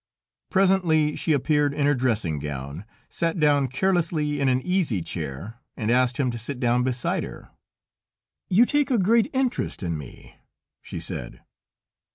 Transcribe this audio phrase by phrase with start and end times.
[0.49, 5.91] Presently she appeared in her dressing gown, sat down carelessly in an easy chair, and
[5.91, 7.49] asked him to sit down beside her.
[8.49, 10.37] "You take a great interest in me?"
[10.81, 11.41] she said.